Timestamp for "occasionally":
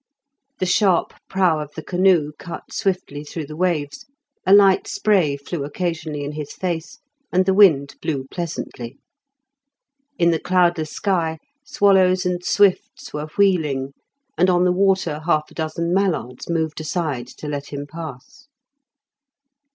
5.63-6.23